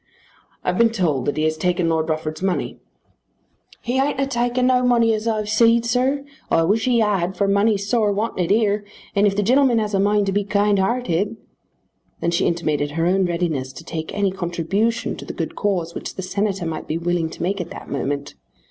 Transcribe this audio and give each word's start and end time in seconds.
"I've 0.63 0.79
been 0.79 0.89
told 0.89 1.27
that 1.27 1.37
he 1.37 1.43
has 1.43 1.55
taken 1.57 1.87
Lord 1.89 2.09
Rufford's 2.09 2.41
money." 2.41 2.79
"He 3.83 3.99
ain't 3.99 4.19
'a 4.19 4.25
taken 4.25 4.65
no 4.65 4.81
money 4.83 5.13
as 5.13 5.27
I've 5.27 5.47
seed, 5.47 5.85
sir. 5.85 6.25
I 6.49 6.63
wish 6.63 6.85
he 6.85 7.01
had, 7.01 7.37
for 7.37 7.47
money's 7.47 7.87
sore 7.87 8.11
wanted 8.11 8.49
here, 8.49 8.83
and 9.15 9.27
if 9.27 9.35
the 9.35 9.43
gen'leman 9.43 9.77
has 9.77 9.93
a 9.93 9.99
mind 9.99 10.25
to 10.25 10.31
be 10.31 10.43
kind 10.43 10.79
hearted" 10.79 11.37
Then 12.19 12.31
she 12.31 12.47
intimated 12.47 12.89
her 12.93 13.05
own 13.05 13.27
readiness 13.27 13.71
to 13.73 13.83
take 13.83 14.11
any 14.15 14.31
contribution 14.31 15.17
to 15.17 15.23
the 15.25 15.33
good 15.33 15.55
cause 15.55 15.93
which 15.93 16.15
the 16.15 16.23
Senator 16.23 16.65
might 16.65 16.87
be 16.87 16.97
willing 16.97 17.29
to 17.29 17.43
make 17.43 17.61
at 17.61 17.69
that 17.69 17.87
moment. 17.87 18.33